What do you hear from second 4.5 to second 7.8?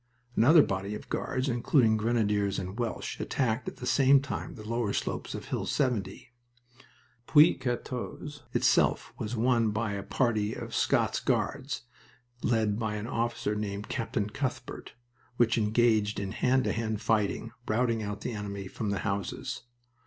the lower slopes of Hill 70. Puits